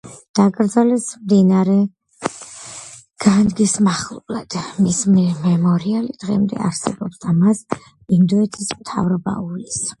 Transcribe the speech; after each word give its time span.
დაკრძალეს 0.37 1.03
მდინარე 1.25 1.75
განგის 3.27 3.75
მახლობლად; 3.89 4.57
მის 4.87 5.03
მემორიალი 5.19 6.19
დღემდე 6.27 6.61
არსებობს 6.71 7.25
და 7.27 7.39
მას 7.45 7.65
ინდოეთის 8.21 8.77
მთავრობა 8.83 9.41
უვლის. 9.49 9.83